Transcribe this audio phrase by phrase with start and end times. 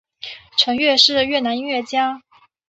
[0.57, 2.23] 陈桓是越南音乐家。